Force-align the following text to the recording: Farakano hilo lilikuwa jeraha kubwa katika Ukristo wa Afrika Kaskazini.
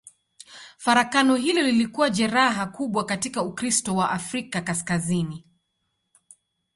Farakano 0.77 1.35
hilo 1.35 1.61
lilikuwa 1.61 2.09
jeraha 2.09 2.65
kubwa 2.67 3.05
katika 3.05 3.43
Ukristo 3.43 3.95
wa 3.95 4.09
Afrika 4.11 4.61
Kaskazini. 4.61 5.47